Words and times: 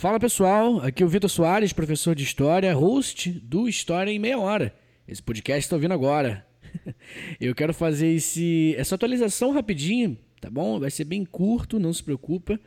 Fala 0.00 0.18
pessoal, 0.18 0.80
aqui 0.80 1.02
é 1.02 1.06
o 1.06 1.10
Vitor 1.10 1.28
Soares, 1.28 1.74
professor 1.74 2.14
de 2.14 2.24
História, 2.24 2.72
host 2.72 3.30
do 3.32 3.68
História 3.68 4.10
em 4.10 4.18
Meia 4.18 4.38
Hora. 4.38 4.74
Esse 5.06 5.22
podcast 5.22 5.58
está 5.58 5.76
ouvindo 5.76 5.92
agora. 5.92 6.46
Eu 7.38 7.54
quero 7.54 7.74
fazer 7.74 8.06
esse, 8.06 8.74
essa 8.78 8.94
atualização 8.94 9.52
rapidinho, 9.52 10.16
tá 10.40 10.48
bom? 10.48 10.80
Vai 10.80 10.90
ser 10.90 11.04
bem 11.04 11.22
curto, 11.22 11.78
não 11.78 11.92
se 11.92 12.02
preocupa. 12.02 12.58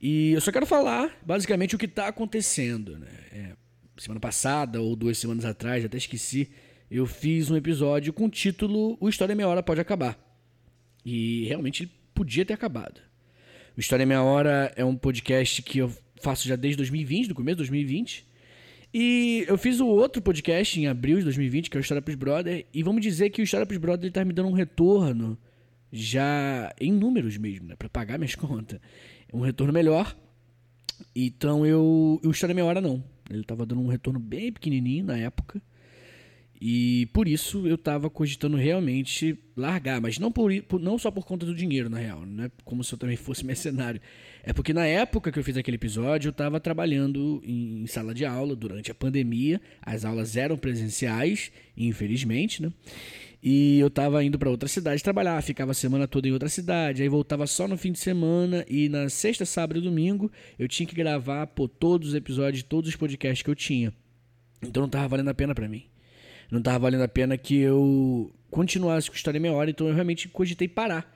E 0.00 0.32
eu 0.32 0.40
só 0.40 0.50
quero 0.50 0.64
falar 0.64 1.14
basicamente 1.20 1.76
o 1.76 1.78
que 1.78 1.84
está 1.84 2.08
acontecendo. 2.08 2.98
Né? 2.98 3.08
É, 3.30 3.52
semana 3.98 4.18
passada 4.18 4.80
ou 4.80 4.96
duas 4.96 5.18
semanas 5.18 5.44
atrás, 5.44 5.84
até 5.84 5.98
esqueci, 5.98 6.50
eu 6.90 7.04
fiz 7.06 7.50
um 7.50 7.58
episódio 7.58 8.10
com 8.10 8.24
o 8.24 8.30
título 8.30 8.96
O 9.02 9.10
História 9.10 9.34
em 9.34 9.36
Meia 9.36 9.50
Hora 9.50 9.62
Pode 9.62 9.82
Acabar. 9.82 10.18
E 11.04 11.44
realmente 11.44 11.82
ele 11.82 11.92
podia 12.14 12.42
ter 12.42 12.54
acabado. 12.54 13.02
O 13.76 13.80
História 13.80 14.04
em 14.04 14.06
Meia 14.06 14.22
Hora 14.22 14.72
é 14.76 14.84
um 14.84 14.96
podcast 14.96 15.60
que 15.60 15.80
eu 15.80 15.92
faço 16.24 16.48
já 16.48 16.56
desde 16.56 16.78
2020, 16.78 17.28
do 17.28 17.34
começo 17.34 17.56
de 17.56 17.58
2020. 17.58 18.26
E 18.92 19.44
eu 19.46 19.58
fiz 19.58 19.80
o 19.80 19.86
outro 19.86 20.22
podcast 20.22 20.80
em 20.80 20.86
abril 20.86 21.18
de 21.18 21.24
2020, 21.24 21.68
que 21.68 21.76
é 21.76 21.80
o 21.80 22.02
pros 22.02 22.16
Brother, 22.16 22.64
e 22.72 22.82
vamos 22.82 23.02
dizer 23.02 23.30
que 23.30 23.42
o 23.42 23.66
pros 23.66 23.78
Brother 23.78 24.08
está 24.08 24.24
me 24.24 24.32
dando 24.32 24.48
um 24.48 24.52
retorno 24.52 25.38
já 25.92 26.74
em 26.80 26.92
números 26.92 27.36
mesmo, 27.36 27.68
né, 27.68 27.76
para 27.76 27.88
pagar 27.88 28.18
minhas 28.18 28.34
contas. 28.36 28.80
Um 29.32 29.40
retorno 29.40 29.72
melhor. 29.72 30.16
Então 31.14 31.66
eu 31.66 32.20
o 32.24 32.30
História 32.30 32.54
Meia 32.54 32.64
Hora 32.64 32.80
não. 32.80 33.04
Ele 33.28 33.40
estava 33.40 33.66
dando 33.66 33.80
um 33.80 33.88
retorno 33.88 34.18
bem 34.18 34.52
pequenininho 34.52 35.04
na 35.04 35.18
época. 35.18 35.60
E 36.60 37.06
por 37.12 37.26
isso 37.26 37.66
eu 37.66 37.74
estava 37.74 38.08
cogitando 38.08 38.56
realmente 38.56 39.36
largar, 39.56 40.00
mas 40.00 40.18
não, 40.18 40.30
por, 40.30 40.50
não 40.80 40.98
só 40.98 41.10
por 41.10 41.26
conta 41.26 41.44
do 41.44 41.54
dinheiro, 41.54 41.90
na 41.90 41.98
real, 41.98 42.24
não 42.24 42.44
é 42.44 42.50
como 42.64 42.82
se 42.82 42.94
eu 42.94 42.98
também 42.98 43.16
fosse 43.16 43.44
mercenário. 43.44 44.00
É 44.42 44.52
porque 44.52 44.72
na 44.72 44.86
época 44.86 45.32
que 45.32 45.38
eu 45.38 45.44
fiz 45.44 45.56
aquele 45.56 45.76
episódio, 45.76 46.28
eu 46.28 46.32
estava 46.32 46.60
trabalhando 46.60 47.42
em 47.44 47.86
sala 47.86 48.14
de 48.14 48.24
aula 48.24 48.54
durante 48.54 48.90
a 48.90 48.94
pandemia, 48.94 49.60
as 49.82 50.04
aulas 50.04 50.36
eram 50.36 50.56
presenciais, 50.56 51.50
infelizmente, 51.76 52.62
né? 52.62 52.72
E 53.42 53.78
eu 53.78 53.88
estava 53.88 54.24
indo 54.24 54.38
para 54.38 54.48
outra 54.48 54.66
cidade 54.66 55.02
trabalhar, 55.02 55.42
ficava 55.42 55.72
a 55.72 55.74
semana 55.74 56.08
toda 56.08 56.26
em 56.26 56.32
outra 56.32 56.48
cidade, 56.48 57.02
aí 57.02 57.08
voltava 57.10 57.46
só 57.46 57.68
no 57.68 57.76
fim 57.76 57.92
de 57.92 57.98
semana 57.98 58.64
e 58.66 58.88
na 58.88 59.10
sexta, 59.10 59.44
sábado 59.44 59.78
e 59.78 59.82
domingo 59.82 60.32
eu 60.58 60.66
tinha 60.66 60.86
que 60.86 60.94
gravar 60.94 61.46
todos 61.78 62.08
os 62.08 62.14
episódios, 62.14 62.62
todos 62.62 62.88
os 62.88 62.96
podcasts 62.96 63.42
que 63.42 63.50
eu 63.50 63.54
tinha. 63.54 63.92
Então 64.62 64.80
não 64.80 64.86
estava 64.86 65.08
valendo 65.08 65.28
a 65.28 65.34
pena 65.34 65.54
para 65.54 65.68
mim 65.68 65.84
não 66.50 66.58
estava 66.58 66.78
valendo 66.78 67.02
a 67.02 67.08
pena 67.08 67.36
que 67.36 67.58
eu 67.58 68.32
continuasse 68.50 69.10
com 69.10 69.16
História 69.16 69.40
Meia 69.40 69.54
Hora, 69.54 69.70
então 69.70 69.88
eu 69.88 69.94
realmente 69.94 70.28
cogitei 70.28 70.68
parar. 70.68 71.12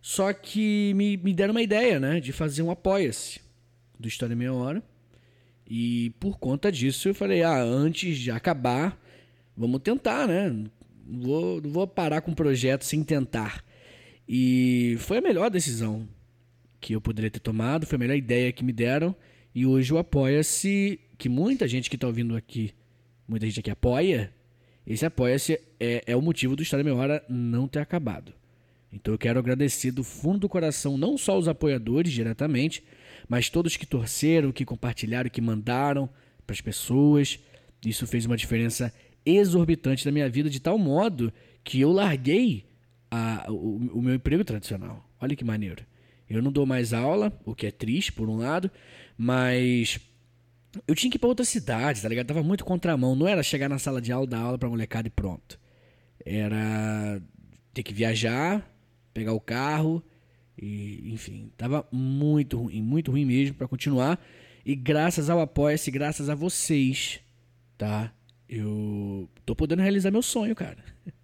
Só 0.00 0.32
que 0.32 0.92
me, 0.94 1.16
me 1.16 1.32
deram 1.32 1.52
uma 1.52 1.62
ideia, 1.62 1.98
né, 1.98 2.20
de 2.20 2.32
fazer 2.32 2.62
um 2.62 2.70
Apoia-se 2.70 3.40
do 3.98 4.06
História 4.06 4.36
Meia 4.36 4.52
Hora. 4.52 4.82
E 5.66 6.10
por 6.20 6.38
conta 6.38 6.70
disso 6.70 7.08
eu 7.08 7.14
falei, 7.14 7.42
ah, 7.42 7.62
antes 7.62 8.18
de 8.18 8.30
acabar, 8.30 9.00
vamos 9.56 9.80
tentar, 9.80 10.28
né? 10.28 10.50
Não 11.06 11.20
vou, 11.22 11.60
não 11.60 11.70
vou 11.70 11.86
parar 11.86 12.20
com 12.20 12.32
o 12.32 12.36
projeto 12.36 12.84
sem 12.84 13.02
tentar. 13.02 13.64
E 14.28 14.96
foi 15.00 15.18
a 15.18 15.22
melhor 15.22 15.50
decisão 15.50 16.06
que 16.80 16.94
eu 16.94 17.00
poderia 17.00 17.30
ter 17.30 17.40
tomado, 17.40 17.86
foi 17.86 17.96
a 17.96 17.98
melhor 17.98 18.16
ideia 18.16 18.52
que 18.52 18.62
me 18.62 18.72
deram. 18.72 19.16
E 19.54 19.64
hoje 19.64 19.92
o 19.92 19.98
Apoia-se, 19.98 21.00
que 21.16 21.28
muita 21.28 21.66
gente 21.66 21.88
que 21.88 21.96
está 21.96 22.06
ouvindo 22.06 22.36
aqui, 22.36 22.74
muita 23.26 23.46
gente 23.46 23.60
aqui 23.60 23.70
apoia, 23.70 24.32
esse 24.86 25.06
apoia-se 25.06 25.60
é, 25.80 26.04
é 26.06 26.16
o 26.16 26.22
motivo 26.22 26.54
do 26.54 26.62
História 26.62 26.94
Hora 26.94 27.24
não 27.28 27.66
ter 27.66 27.80
acabado. 27.80 28.32
Então 28.92 29.14
eu 29.14 29.18
quero 29.18 29.38
agradecer 29.38 29.90
do 29.90 30.04
fundo 30.04 30.40
do 30.40 30.48
coração 30.48 30.96
não 30.96 31.18
só 31.18 31.36
os 31.38 31.48
apoiadores 31.48 32.12
diretamente, 32.12 32.84
mas 33.28 33.48
todos 33.48 33.76
que 33.76 33.86
torceram, 33.86 34.52
que 34.52 34.64
compartilharam, 34.64 35.30
que 35.30 35.40
mandaram 35.40 36.08
para 36.46 36.54
as 36.54 36.60
pessoas. 36.60 37.38
Isso 37.84 38.06
fez 38.06 38.26
uma 38.26 38.36
diferença 38.36 38.92
exorbitante 39.24 40.04
na 40.04 40.12
minha 40.12 40.28
vida, 40.28 40.50
de 40.50 40.60
tal 40.60 40.78
modo 40.78 41.32
que 41.64 41.80
eu 41.80 41.90
larguei 41.90 42.66
a, 43.10 43.46
o, 43.50 43.76
o 43.94 44.02
meu 44.02 44.14
emprego 44.14 44.44
tradicional. 44.44 45.08
Olha 45.20 45.34
que 45.34 45.44
maneiro. 45.44 45.84
Eu 46.28 46.42
não 46.42 46.52
dou 46.52 46.66
mais 46.66 46.92
aula, 46.92 47.32
o 47.44 47.54
que 47.54 47.66
é 47.66 47.70
triste 47.70 48.12
por 48.12 48.28
um 48.28 48.36
lado, 48.36 48.70
mas 49.16 49.98
eu 50.86 50.94
tinha 50.94 51.10
que 51.10 51.16
ir 51.16 51.18
pra 51.18 51.28
outra 51.28 51.44
cidade, 51.44 52.02
tá 52.02 52.08
ligado? 52.08 52.26
Tava 52.26 52.42
muito 52.42 52.64
contramão. 52.64 53.14
Não 53.14 53.26
era 53.28 53.42
chegar 53.42 53.68
na 53.68 53.78
sala 53.78 54.00
de 54.00 54.12
aula, 54.12 54.26
dar 54.26 54.40
aula 54.40 54.58
pra 54.58 54.68
molecada 54.68 55.08
e 55.08 55.10
pronto. 55.10 55.58
Era 56.24 57.20
ter 57.72 57.82
que 57.82 57.92
viajar, 57.92 58.68
pegar 59.12 59.32
o 59.32 59.40
carro 59.40 60.02
e, 60.56 61.12
enfim, 61.12 61.50
tava 61.56 61.86
muito 61.90 62.56
ruim, 62.58 62.82
muito 62.82 63.10
ruim 63.10 63.24
mesmo 63.24 63.56
para 63.56 63.68
continuar. 63.68 64.24
E 64.64 64.74
graças 64.74 65.28
ao 65.28 65.40
Apoia-se, 65.40 65.90
graças 65.90 66.30
a 66.30 66.34
vocês, 66.34 67.20
tá? 67.76 68.12
Eu 68.48 69.28
tô 69.44 69.54
podendo 69.54 69.82
realizar 69.82 70.10
meu 70.10 70.22
sonho, 70.22 70.54
cara. 70.54 70.78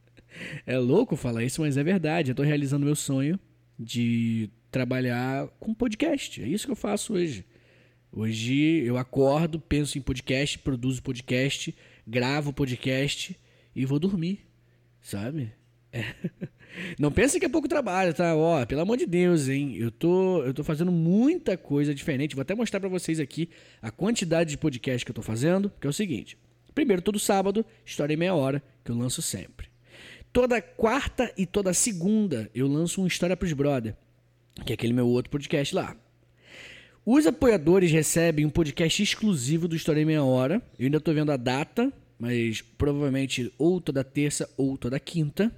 É 0.64 0.78
louco 0.78 1.16
falar 1.16 1.44
isso, 1.44 1.60
mas 1.60 1.76
é 1.76 1.82
verdade. 1.82 2.30
Eu 2.30 2.34
tô 2.34 2.42
realizando 2.42 2.86
meu 2.86 2.94
sonho 2.96 3.38
de 3.78 4.48
trabalhar 4.70 5.48
com 5.58 5.74
podcast. 5.74 6.42
É 6.42 6.46
isso 6.46 6.66
que 6.66 6.72
eu 6.72 6.76
faço 6.76 7.14
hoje. 7.14 7.44
Hoje 8.12 8.82
eu 8.84 8.98
acordo, 8.98 9.60
penso 9.60 9.96
em 9.96 10.00
podcast, 10.00 10.58
produzo 10.58 11.00
podcast, 11.00 11.72
gravo 12.04 12.52
podcast 12.52 13.38
e 13.74 13.86
vou 13.86 14.00
dormir, 14.00 14.40
sabe? 15.00 15.52
É. 15.92 16.04
Não 16.98 17.12
pense 17.12 17.38
que 17.38 17.46
é 17.46 17.48
pouco 17.48 17.68
trabalho, 17.68 18.12
tá? 18.12 18.34
Ó, 18.34 18.66
pelo 18.66 18.80
amor 18.80 18.96
de 18.96 19.06
Deus, 19.06 19.48
hein? 19.48 19.76
Eu 19.76 19.92
tô, 19.92 20.42
eu 20.42 20.52
tô 20.52 20.64
fazendo 20.64 20.90
muita 20.90 21.56
coisa 21.56 21.94
diferente. 21.94 22.34
Vou 22.34 22.42
até 22.42 22.52
mostrar 22.52 22.80
para 22.80 22.88
vocês 22.88 23.20
aqui 23.20 23.48
a 23.80 23.92
quantidade 23.92 24.50
de 24.50 24.58
podcast 24.58 25.04
que 25.04 25.10
eu 25.12 25.14
tô 25.14 25.22
fazendo, 25.22 25.70
que 25.80 25.86
é 25.86 25.90
o 25.90 25.92
seguinte. 25.92 26.36
Primeiro, 26.74 27.02
todo 27.02 27.18
sábado, 27.18 27.64
História 27.86 28.14
em 28.14 28.16
Meia 28.16 28.34
Hora, 28.34 28.60
que 28.84 28.90
eu 28.90 28.96
lanço 28.96 29.22
sempre. 29.22 29.68
Toda 30.32 30.60
quarta 30.60 31.32
e 31.38 31.46
toda 31.46 31.72
segunda 31.72 32.50
eu 32.52 32.66
lanço 32.66 33.00
um 33.00 33.06
História 33.06 33.36
pros 33.36 33.52
Brother, 33.52 33.94
que 34.66 34.72
é 34.72 34.74
aquele 34.74 34.92
meu 34.92 35.06
outro 35.06 35.30
podcast 35.30 35.72
lá. 35.76 35.96
Os 37.04 37.26
apoiadores 37.26 37.90
recebem 37.90 38.44
um 38.44 38.50
podcast 38.50 39.02
exclusivo 39.02 39.66
do 39.66 39.74
História 39.74 40.02
em 40.02 40.04
Meia 40.04 40.22
Hora. 40.22 40.60
Eu 40.78 40.84
ainda 40.84 40.98
estou 40.98 41.14
vendo 41.14 41.32
a 41.32 41.36
data, 41.36 41.90
mas 42.18 42.60
provavelmente 42.60 43.50
ou 43.56 43.80
toda 43.80 44.04
terça 44.04 44.48
ou 44.54 44.76
toda 44.76 45.00
quinta. 45.00 45.50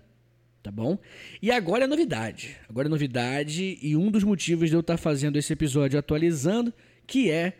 Tá 0.62 0.70
bom? 0.70 0.96
E 1.42 1.50
agora 1.50 1.82
é 1.82 1.86
novidade. 1.88 2.56
Agora 2.68 2.86
é 2.86 2.88
novidade 2.88 3.76
e 3.82 3.96
um 3.96 4.08
dos 4.08 4.22
motivos 4.22 4.70
de 4.70 4.76
eu 4.76 4.80
estar 4.80 4.94
tá 4.94 5.02
fazendo 5.02 5.36
esse 5.36 5.52
episódio 5.52 5.98
atualizando, 5.98 6.72
que 7.08 7.28
é 7.28 7.54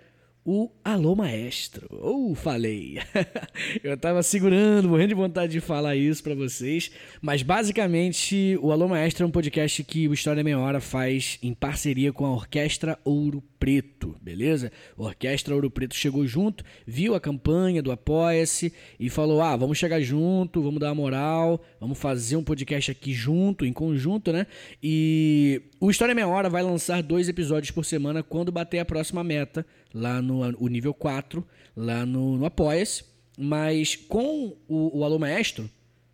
o 0.45 0.71
Alô 0.85 1.17
Maestro. 1.17 1.89
Ou 1.91 2.31
oh, 2.31 2.35
falei. 2.37 2.99
eu 3.83 3.97
tava 3.97 4.23
segurando, 4.23 4.89
morrendo 4.89 5.09
de 5.09 5.15
vontade 5.15 5.53
de 5.53 5.61
falar 5.61 5.97
isso 5.97 6.23
para 6.23 6.37
vocês, 6.37 6.93
mas 7.21 7.43
basicamente 7.43 8.57
o 8.63 8.71
Alô 8.71 8.87
Maestro 8.87 9.25
é 9.25 9.27
um 9.27 9.31
podcast 9.31 9.83
que 9.83 10.07
o 10.07 10.15
História 10.15 10.45
Meia 10.45 10.59
Hora 10.59 10.81
faz 10.81 11.39
em 11.43 11.53
parceria 11.53 12.13
com 12.13 12.25
a 12.25 12.33
Orquestra 12.33 12.97
Ouro 13.05 13.43
Preto, 13.63 14.17
beleza? 14.21 14.73
A 14.99 15.03
Orquestra 15.03 15.55
Ouro 15.55 15.71
Preto 15.71 15.95
chegou 15.95 16.27
junto, 16.27 16.65
viu 16.85 17.15
a 17.15 17.21
campanha 17.21 17.81
do 17.81 17.93
Apoia-se 17.93 18.73
e 18.99 19.09
falou: 19.09 19.41
"Ah, 19.41 19.55
vamos 19.55 19.79
chegar 19.79 20.01
junto, 20.01 20.61
vamos 20.61 20.81
dar 20.81 20.89
uma 20.89 20.97
moral, 20.97 21.65
vamos 21.79 21.97
fazer 21.97 22.35
um 22.35 22.43
podcast 22.43 22.91
aqui 22.91 23.13
junto, 23.13 23.65
em 23.65 23.73
conjunto, 23.73 24.33
né?" 24.33 24.49
E 24.83 25.63
o 25.79 25.93
História 25.93 26.13
Meia 26.13 26.27
Hora 26.27 26.51
vai 26.51 26.61
lançar 26.61 27.05
dois 27.05 27.29
episódios 27.29 27.71
por 27.71 27.85
semana 27.85 28.21
quando 28.21 28.51
bater 28.51 28.81
a 28.81 28.85
próxima 28.85 29.23
meta 29.23 29.65
lá 29.95 30.21
no 30.21 30.41
o 30.59 30.67
nível 30.67 30.93
4, 30.93 31.47
lá 31.77 32.05
no, 32.05 32.39
no 32.39 32.45
Apoia-se. 32.45 33.05
Mas 33.39 33.95
com 33.95 34.57
o, 34.67 34.99
o 34.99 35.05
Alô 35.05 35.21
Maestro, 35.21 35.71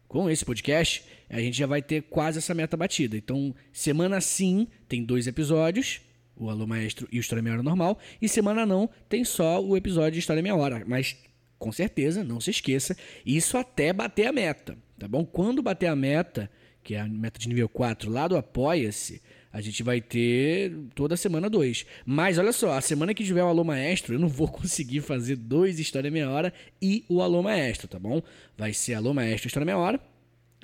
com 0.07 0.29
esse 0.29 0.45
podcast, 0.45 1.03
a 1.31 1.41
gente 1.41 1.57
já 1.57 1.67
vai 1.67 1.81
ter 1.81 2.03
quase 2.03 2.37
essa 2.37 2.53
meta 2.53 2.77
batida. 2.77 3.17
Então, 3.17 3.55
semana 3.73 4.21
sim 4.21 4.69
tem 4.87 5.03
dois 5.03 5.27
episódios, 5.27 6.03
o 6.39 6.49
Alô 6.49 6.67
Maestro 6.67 7.09
e 7.11 7.19
o 7.19 7.21
História 7.21 7.43
Meia 7.43 7.55
Hora 7.55 7.63
normal, 7.63 7.99
e 8.23 8.29
semana 8.29 8.65
não 8.65 8.89
tem 9.09 9.25
só 9.25 9.63
o 9.63 9.77
episódio 9.77 10.13
de 10.13 10.19
História 10.21 10.43
Meia 10.43 10.55
Hora. 10.55 10.85
Mas, 10.87 11.17
com 11.59 11.73
certeza, 11.73 12.23
não 12.23 12.41
se 12.41 12.51
esqueça, 12.51 12.97
isso 13.27 13.59
até 13.59 13.93
bater 13.93 14.27
a 14.27 14.33
meta, 14.33 14.77
tá 14.99 15.09
bom? 15.09 15.25
Quando 15.25 15.63
bater 15.63 15.87
a 15.87 15.97
meta, 15.97 16.51
que 16.83 16.95
é 16.95 17.01
a 17.01 17.09
meta 17.09 17.39
de 17.39 17.49
nível 17.49 17.69
4 17.69 18.11
lá 18.11 18.29
do 18.29 18.37
Apoia-se, 18.37 19.21
a 19.53 19.61
gente 19.61 19.83
vai 19.83 20.01
ter 20.01 20.73
toda 20.95 21.17
semana 21.17 21.49
dois. 21.49 21.87
Mas 22.05 22.39
olha 22.39 22.53
só, 22.53 22.73
a 22.73 22.81
semana 22.81 23.15
que 23.15 23.25
tiver 23.25 23.43
o 23.43 23.49
Alô 23.49 23.65
Maestro, 23.65 24.15
eu 24.15 24.19
não 24.19 24.29
vou 24.29 24.47
conseguir 24.49 25.01
fazer 25.01 25.37
dois 25.37 25.79
História 25.79 26.11
Meia 26.11 26.31
Hora 26.31 26.53
e 26.81 27.05
o 27.09 27.21
Alô 27.21 27.43
Maestro, 27.43 27.89
tá 27.89 27.99
bom? 27.99 28.23
Vai 28.57 28.73
ser 28.73 28.95
Alô 28.95 29.15
Maestro 29.15 29.49
História 29.49 29.67
Meia 29.67 29.79
Hora. 29.79 30.01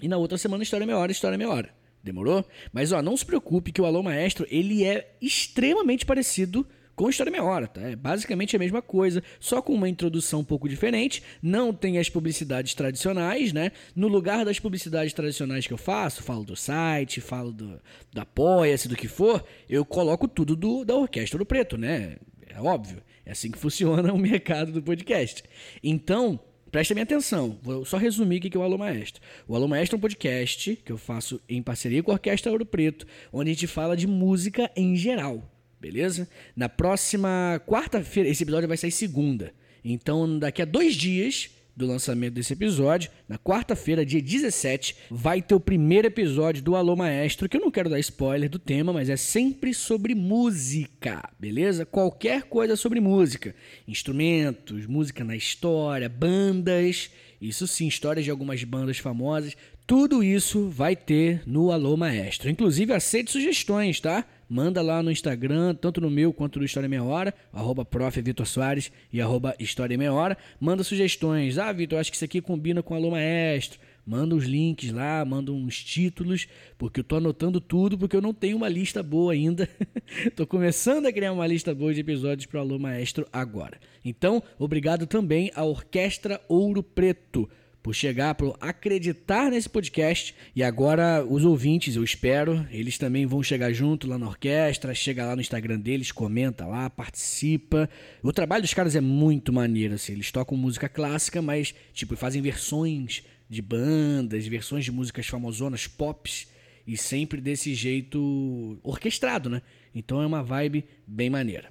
E 0.03 0.09
na 0.09 0.17
outra 0.17 0.37
semana 0.37 0.62
História 0.62 0.87
Meia 0.87 0.99
Hora, 0.99 1.12
História 1.12 1.38
Meia 1.38 1.50
Hora. 1.50 1.84
Demorou? 2.05 2.45
Mas 2.71 2.93
ó, 2.93 3.01
não 3.01 3.17
se 3.17 3.25
preocupe 3.25 3.73
que 3.73 3.81
o 3.81 3.87
Alô 3.87 4.03
Maestro, 4.03 4.47
ele 4.51 4.85
é 4.85 5.17
extremamente 5.23 6.05
parecido 6.05 6.67
com 6.95 7.09
História 7.09 7.33
Meia 7.33 7.43
Hora, 7.43 7.67
tá? 7.67 7.81
É 7.81 7.97
basicamente 7.97 8.55
a 8.55 8.59
mesma 8.59 8.81
coisa, 8.81 9.23
só 9.41 9.61
com 9.61 9.73
uma 9.73 9.89
introdução 9.89 10.41
um 10.41 10.45
pouco 10.45 10.69
diferente. 10.69 11.23
Não 11.43 11.73
tem 11.73 11.99
as 11.99 12.09
publicidades 12.09 12.75
tradicionais, 12.75 13.53
né? 13.53 13.73
No 13.97 14.06
lugar 14.06 14.45
das 14.45 14.61
publicidades 14.61 15.12
tradicionais 15.12 15.67
que 15.67 15.73
eu 15.73 15.79
faço, 15.79 16.23
falo 16.23 16.45
do 16.45 16.55
site, 16.55 17.21
falo 17.21 17.51
do, 17.51 17.81
do 18.12 18.21
Apoia-se, 18.21 18.87
do 18.87 18.97
que 18.97 19.09
for, 19.09 19.45
eu 19.69 19.85
coloco 19.85 20.29
tudo 20.29 20.55
do, 20.55 20.85
da 20.85 20.95
Orquestra 20.95 21.39
do 21.39 21.47
Preto, 21.47 21.77
né? 21.77 22.17
É 22.49 22.61
óbvio. 22.61 23.03
É 23.27 23.33
assim 23.33 23.50
que 23.50 23.59
funciona 23.59 24.12
o 24.12 24.19
mercado 24.19 24.71
do 24.71 24.83
podcast. 24.83 25.43
Então, 25.83 26.39
preste 26.75 26.93
minha 26.93 27.05
atenção. 27.05 27.56
Vou 27.62 27.85
só 27.85 27.97
resumir 27.97 28.38
o 28.38 28.41
que 28.41 28.56
é 28.56 28.59
o 28.59 28.62
Alô 28.65 28.76
Maestro. 28.76 29.23
O 29.47 29.55
Alô 29.55 29.69
Maestro 29.69 29.94
é 29.94 29.97
um 29.97 30.00
podcast 30.00 30.75
que 30.85 30.91
eu 30.91 30.99
faço 30.99 31.41
em 31.49 31.62
parceria 31.62 32.03
com 32.03 32.11
a 32.11 32.15
Orquestra 32.15 32.50
Ouro 32.50 32.67
Preto, 32.67 33.06
onde 33.32 33.49
a 33.49 33.55
gente 33.55 33.69
fala 33.69 33.97
de 33.97 34.09
música 34.09 34.69
em 34.75 34.97
geral. 34.97 35.49
Beleza? 35.81 36.29
Na 36.56 36.69
próxima 36.69 37.62
quarta-feira, 37.65 38.29
esse 38.29 38.43
episódio 38.43 38.67
vai 38.67 38.76
sair 38.76 38.91
segunda. 38.91 39.55
Então, 39.85 40.37
daqui 40.37 40.62
a 40.62 40.65
dois 40.65 40.97
dias, 40.97 41.49
do 41.76 41.87
lançamento 41.87 42.35
desse 42.35 42.53
episódio, 42.53 43.11
na 43.29 43.38
quarta-feira, 43.38 44.06
dia 44.06 44.23
17, 44.23 44.97
vai 45.11 45.43
ter 45.43 45.55
o 45.55 45.61
primeiro 45.61 46.06
episódio 46.06 46.62
do 46.62 46.76
Alô 46.76 46.94
Maestro, 46.94 47.49
que 47.49 47.56
eu 47.56 47.61
não 47.61 47.71
quero 47.71 47.91
dar 47.91 47.99
spoiler 47.99 48.49
do 48.49 48.59
tema, 48.59 48.93
mas 48.93 49.09
é 49.09 49.17
sempre 49.17 49.75
sobre 49.75 50.15
música, 50.15 51.29
beleza? 51.38 51.85
Qualquer 51.85 52.44
coisa 52.44 52.76
sobre 52.76 53.00
música. 53.00 53.55
Instrumentos, 53.88 54.87
música 54.87 55.25
na 55.25 55.37
história, 55.37 56.09
bandas, 56.09 57.11
isso 57.41 57.67
sim, 57.67 57.87
histórias 57.87 58.25
de 58.25 58.31
algumas 58.31 58.62
bandas 58.65 58.99
famosas. 58.99 59.56
Tudo 59.87 60.23
isso 60.23 60.69
vai 60.71 60.97
ter 60.97 61.43
no 61.47 61.71
Alô 61.71 61.97
Maestro. 61.97 62.49
Inclusive, 62.49 62.93
aceite 62.93 63.31
sugestões, 63.31 64.00
tá? 64.00 64.25
Manda 64.49 64.82
lá 64.82 65.02
no 65.02 65.11
Instagram, 65.11 65.75
tanto 65.75 66.00
no 66.00 66.11
meu 66.11 66.32
quanto 66.32 66.58
no 66.58 66.64
História 66.64 66.88
Meia 66.88 67.02
Hora, 67.02 67.35
arroba 67.52 67.85
prof. 67.85 68.20
Vitor 68.20 68.46
Soares 68.46 68.91
e 69.12 69.20
arroba 69.20 69.55
História 69.58 69.96
Meia 69.99 70.12
Hora. 70.12 70.37
Manda 70.61 70.85
sugestões. 70.85 71.58
Ah, 71.58 71.73
Vitor, 71.73 71.99
acho 71.99 72.11
que 72.11 72.17
isso 72.17 72.25
aqui 72.25 72.41
combina 72.41 72.82
com 72.82 72.94
Alô 72.94 73.11
Maestro. 73.11 73.79
Manda 74.06 74.35
os 74.35 74.44
links 74.44 74.93
lá, 74.93 75.25
manda 75.25 75.50
uns 75.50 75.82
títulos, 75.82 76.46
porque 76.76 77.00
eu 77.00 77.05
tô 77.05 77.17
anotando 77.17 77.58
tudo, 77.58 77.96
porque 77.96 78.14
eu 78.14 78.20
não 78.20 78.35
tenho 78.35 78.56
uma 78.56 78.69
lista 78.69 79.02
boa 79.02 79.32
ainda. 79.32 79.69
tô 80.37 80.47
começando 80.47 81.06
a 81.06 81.12
criar 81.12 81.32
uma 81.32 81.47
lista 81.47 81.75
boa 81.75 81.94
de 81.94 82.00
episódios 82.00 82.47
para 82.47 82.58
o 82.58 82.61
Alô 82.61 82.79
Maestro 82.79 83.26
agora. 83.32 83.79
Então, 84.05 84.43
obrigado 84.58 85.06
também 85.06 85.50
à 85.55 85.64
Orquestra 85.64 86.40
Ouro 86.49 86.82
Preto 86.82 87.49
por 87.85 87.95
chegar, 87.95 88.35
por 88.35 88.57
acreditar 88.63 89.51
nesse 89.51 89.69
podcast. 89.69 90.35
E 90.57 90.63
agora 90.63 91.23
os 91.23 91.45
ouvintes, 91.45 91.97
eu 91.97 92.03
espero, 92.03 92.67
eles 92.71 92.97
também 92.97 93.27
vão 93.27 93.43
chegar 93.43 93.71
junto 93.75 94.09
lá 94.09 94.17
na 94.17 94.27
orquestra, 94.27 94.95
chega 94.95 95.27
lá 95.27 95.37
no 95.37 95.43
Instagram 95.43 95.79
deles, 95.79 96.11
comenta 96.11 96.65
lá, 96.65 96.89
participa. 96.89 97.91
O 98.23 98.33
trabalho 98.33 98.63
dos 98.63 98.73
caras 98.73 98.97
é 98.97 99.03
muito 99.03 99.53
maneiro, 99.53 99.93
assim. 99.93 100.15
Eles 100.15 100.33
tocam 100.33 100.57
música 100.57 100.89
clássica, 100.89 101.43
mas 101.43 101.75
tipo 101.93 102.17
fazem 102.17 102.41
versões 102.41 103.23
de 103.51 103.61
bandas, 103.61 104.47
versões 104.47 104.87
de 104.87 104.91
músicas 104.91 105.27
famosonas, 105.27 105.87
pops, 105.87 106.49
e 106.87 106.97
sempre 106.97 107.39
desse 107.39 107.75
jeito 107.75 108.79
orquestrado, 108.83 109.51
né? 109.51 109.61
Então 109.95 110.23
é 110.23 110.27
uma 110.27 110.43
vibe 110.43 110.87
bem 111.07 111.29
maneira. 111.29 111.71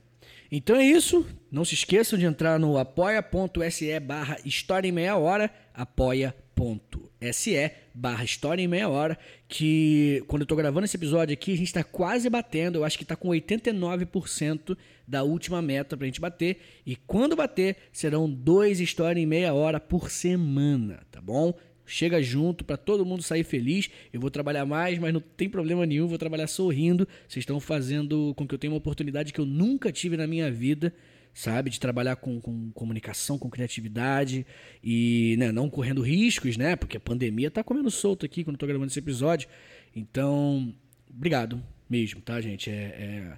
Então 0.56 0.76
é 0.76 0.86
isso. 0.86 1.26
Não 1.52 1.66
se 1.66 1.74
esqueçam 1.74 2.18
de 2.18 2.26
entrar 2.28 2.60
no 2.60 2.78
apoia.se 2.78 4.00
barra 4.00 4.38
História 4.46 4.88
em 4.88 4.92
Meia 4.92 5.18
Hora, 5.18 5.50
apoia.se 5.74 7.72
barra 7.92 8.24
História 8.24 8.62
em 8.62 8.68
Meia 8.68 8.88
Hora, 8.88 9.18
que 9.48 10.24
quando 10.28 10.44
eu 10.44 10.46
tô 10.46 10.56
gravando 10.56 10.86
esse 10.86 10.96
episódio 10.96 11.34
aqui, 11.34 11.54
a 11.54 11.58
gente 11.58 11.66
está 11.66 11.84
quase 11.84 12.30
batendo, 12.30 12.78
eu 12.78 12.84
acho 12.84 13.00
que 13.00 13.04
está 13.04 13.16
com 13.16 13.30
89% 13.30 14.78
da 15.08 15.24
última 15.24 15.60
meta 15.60 15.98
pra 15.98 16.06
gente 16.06 16.22
bater, 16.22 16.60
e 16.86 16.96
quando 16.96 17.36
bater, 17.36 17.76
serão 17.92 18.30
dois 18.30 18.80
História 18.80 19.20
em 19.20 19.26
Meia 19.26 19.56
Hora 19.56 19.80
por 19.80 20.12
semana, 20.12 21.02
tá 21.12 21.20
bom? 21.20 21.56
Chega 21.94 22.24
junto 22.24 22.66
para 22.66 22.76
todo 22.76 23.06
mundo 23.06 23.22
sair 23.22 23.44
feliz. 23.44 23.88
Eu 24.12 24.20
vou 24.20 24.32
trabalhar 24.32 24.66
mais, 24.66 24.98
mas 24.98 25.14
não 25.14 25.22
tem 25.22 25.48
problema 25.48 25.86
nenhum. 25.86 26.08
Vou 26.08 26.18
trabalhar 26.18 26.48
sorrindo. 26.48 27.08
Vocês 27.28 27.44
estão 27.44 27.60
fazendo 27.60 28.34
com 28.36 28.48
que 28.48 28.56
eu 28.56 28.58
tenha 28.58 28.74
uma 28.74 28.80
oportunidade 28.80 29.32
que 29.32 29.40
eu 29.40 29.46
nunca 29.46 29.92
tive 29.92 30.18
na 30.18 30.26
minha 30.26 30.52
vida, 30.52 30.92
sabe? 31.36 31.70
De 31.70 31.80
trabalhar 31.80 32.16
com, 32.16 32.42
com 32.42 32.72
comunicação, 32.72 33.38
com 33.38 33.48
criatividade 33.48 34.44
e 34.84 35.36
né, 35.38 35.52
não 35.52 35.70
correndo 35.70 36.02
riscos, 36.02 36.58
né? 36.58 36.76
Porque 36.76 36.98
a 36.98 37.00
pandemia 37.00 37.52
tá 37.52 37.64
comendo 37.64 37.92
solto 37.92 38.26
aqui 38.26 38.44
quando 38.44 38.56
eu 38.56 38.60
tô 38.60 38.66
gravando 38.66 38.90
esse 38.90 38.98
episódio. 38.98 39.48
Então, 39.96 40.74
obrigado 41.08 41.62
mesmo, 41.88 42.22
tá, 42.22 42.42
gente? 42.42 42.72
É, 42.72 42.74
é... 42.74 43.38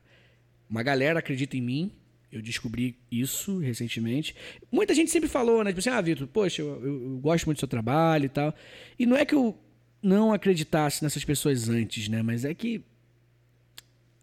Uma 0.70 0.82
galera 0.82 1.20
acredita 1.20 1.58
em 1.58 1.62
mim 1.62 1.92
eu 2.36 2.42
descobri 2.42 2.98
isso 3.12 3.60
recentemente. 3.60 4.36
Muita 4.72 4.94
gente 4.94 5.10
sempre 5.10 5.30
falou, 5.30 5.64
né? 5.64 5.72
Tipo 5.72 5.80
assim, 5.80 5.90
ah, 5.90 6.02
Vitor, 6.02 6.28
poxa, 6.28 6.62
eu, 6.62 6.68
eu, 6.84 7.04
eu, 7.12 7.18
gosto 7.20 7.46
muito 7.46 7.58
do 7.58 7.60
seu 7.60 7.68
trabalho 7.68 8.26
e 8.26 8.30
tal. 8.30 8.54
E 9.00 9.06
não 9.06 9.16
é 9.16 9.26
que 9.26 9.34
eu 9.34 9.58
não 10.02 10.34
acreditasse 10.34 11.04
nessas 11.04 11.24
pessoas 11.24 11.70
antes, 11.70 12.10
né? 12.10 12.22
Mas 12.22 12.44
é 12.46 12.54
que 12.54 12.84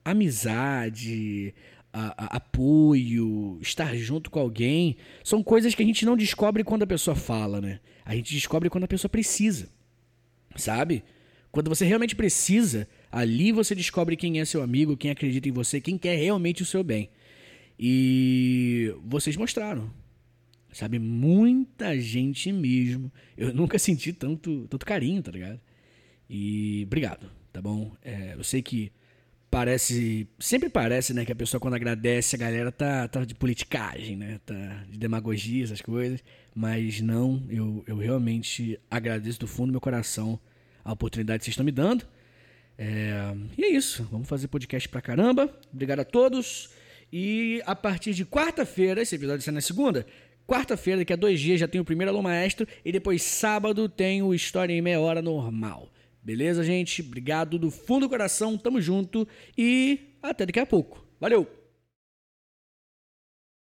amizade, 0.04 1.54
a, 1.92 2.24
a, 2.24 2.36
apoio, 2.36 3.58
estar 3.60 3.94
junto 3.96 4.30
com 4.30 4.40
alguém, 4.40 4.96
são 5.22 5.42
coisas 5.42 5.74
que 5.74 5.82
a 5.82 5.86
gente 5.86 6.04
não 6.04 6.16
descobre 6.16 6.64
quando 6.64 6.82
a 6.82 6.86
pessoa 6.86 7.14
fala, 7.14 7.60
né? 7.60 7.80
A 8.04 8.14
gente 8.14 8.34
descobre 8.34 8.68
quando 8.68 8.84
a 8.84 8.88
pessoa 8.88 9.08
precisa, 9.08 9.68
sabe? 10.56 11.04
Quando 11.50 11.68
você 11.68 11.84
realmente 11.84 12.16
precisa, 12.16 12.88
ali 13.10 13.52
você 13.52 13.74
descobre 13.74 14.16
quem 14.16 14.40
é 14.40 14.44
seu 14.44 14.62
amigo, 14.62 14.96
quem 14.96 15.10
acredita 15.10 15.48
em 15.48 15.52
você, 15.52 15.80
quem 15.80 15.98
quer 15.98 16.16
realmente 16.16 16.62
o 16.62 16.66
seu 16.66 16.82
bem. 16.82 17.10
E 17.84 18.94
vocês 19.04 19.36
mostraram. 19.36 19.90
Sabe, 20.72 21.00
muita 21.00 21.98
gente 21.98 22.52
mesmo. 22.52 23.10
Eu 23.36 23.50
nunca 23.52 23.76
senti 23.76 24.12
tanto, 24.12 24.68
tanto 24.70 24.86
carinho, 24.86 25.20
tá 25.20 25.32
ligado? 25.32 25.60
E 26.30 26.84
obrigado, 26.86 27.28
tá 27.52 27.60
bom? 27.60 27.90
É, 28.00 28.34
eu 28.34 28.44
sei 28.44 28.62
que 28.62 28.92
parece. 29.50 30.28
Sempre 30.38 30.68
parece, 30.68 31.12
né, 31.12 31.24
que 31.24 31.32
a 31.32 31.34
pessoa 31.34 31.60
quando 31.60 31.74
agradece, 31.74 32.36
a 32.36 32.38
galera 32.38 32.70
tá, 32.70 33.08
tá 33.08 33.24
de 33.24 33.34
politicagem, 33.34 34.16
né? 34.16 34.38
Tá 34.46 34.84
de 34.88 34.96
demagogia, 34.96 35.64
essas 35.64 35.82
coisas. 35.82 36.22
Mas 36.54 37.00
não, 37.00 37.44
eu, 37.50 37.82
eu 37.84 37.96
realmente 37.96 38.78
agradeço 38.88 39.40
do 39.40 39.48
fundo 39.48 39.66
do 39.66 39.72
meu 39.72 39.80
coração 39.80 40.38
a 40.84 40.92
oportunidade 40.92 41.40
que 41.40 41.46
vocês 41.46 41.54
estão 41.54 41.66
me 41.66 41.72
dando. 41.72 42.06
É, 42.78 43.34
e 43.58 43.64
é 43.64 43.70
isso. 43.70 44.04
Vamos 44.04 44.28
fazer 44.28 44.46
podcast 44.46 44.88
pra 44.88 45.02
caramba. 45.02 45.52
Obrigado 45.72 45.98
a 45.98 46.04
todos. 46.04 46.70
E 47.12 47.62
a 47.66 47.76
partir 47.76 48.14
de 48.14 48.24
quarta-feira, 48.24 49.02
esse 49.02 49.14
episódio 49.14 49.42
sai 49.42 49.52
na 49.52 49.60
segunda, 49.60 50.06
quarta-feira, 50.46 51.00
daqui 51.00 51.12
a 51.12 51.16
dois 51.16 51.38
dias, 51.38 51.60
já 51.60 51.68
tem 51.68 51.80
o 51.80 51.84
primeiro 51.84 52.10
Alô 52.10 52.22
Maestro. 52.22 52.66
E 52.82 52.90
depois, 52.90 53.22
sábado, 53.22 53.88
tem 53.88 54.22
o 54.22 54.34
História 54.34 54.72
em 54.72 54.80
Meia 54.80 54.98
Hora 54.98 55.20
normal. 55.20 55.92
Beleza, 56.22 56.64
gente? 56.64 57.02
Obrigado 57.02 57.58
do 57.58 57.70
fundo 57.70 58.06
do 58.06 58.08
coração, 58.08 58.56
tamo 58.56 58.80
junto 58.80 59.28
e 59.58 59.98
até 60.22 60.46
daqui 60.46 60.60
a 60.60 60.66
pouco. 60.66 61.04
Valeu! 61.20 61.61